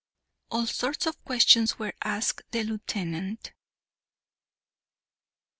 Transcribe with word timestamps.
All 0.49 0.65
sorts 0.65 1.05
of 1.05 1.23
questions 1.25 1.77
were 1.77 1.93
asked 2.03 2.41
the 2.49 2.63
lieutenant. 2.63 3.53